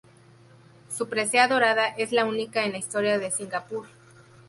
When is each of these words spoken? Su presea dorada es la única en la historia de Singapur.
Su 0.89 1.09
presea 1.09 1.47
dorada 1.47 1.85
es 1.89 2.11
la 2.11 2.25
única 2.25 2.65
en 2.65 2.71
la 2.71 2.79
historia 2.79 3.19
de 3.19 3.29
Singapur. 3.29 3.85